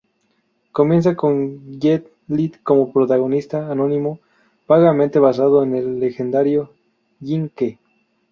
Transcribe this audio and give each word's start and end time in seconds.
Comienza 0.71 1.15
con 1.15 1.79
Jet 1.79 2.09
Li 2.27 2.49
como 2.63 2.91
protagonista 2.91 3.71
anónimo, 3.71 4.17
vagamente 4.67 5.19
basado 5.19 5.61
en 5.61 5.75
el 5.75 5.99
legendario 5.99 6.71
Jing 7.23 7.49
Ke. 7.51 7.77